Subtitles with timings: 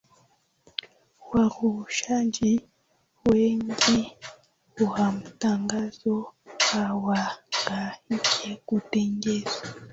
[1.31, 2.69] warushaji
[3.31, 4.17] wengine
[4.91, 6.33] wa mtangazo
[6.71, 9.61] hawahangaiki kutenngeneza